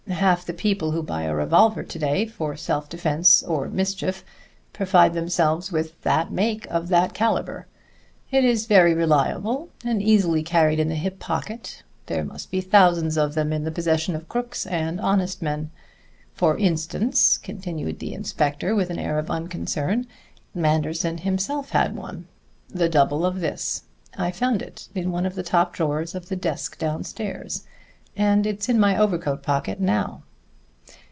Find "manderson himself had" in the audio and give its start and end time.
20.53-21.95